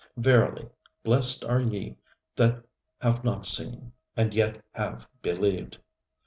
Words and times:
Verily, 0.17 0.67
blessed 1.03 1.45
are 1.45 1.61
ye 1.61 1.95
that 2.35 2.63
have 3.01 3.23
not 3.23 3.45
seen, 3.45 3.91
and 4.17 4.33
yet 4.33 4.63
have 4.73 5.05
believed. 5.21 5.77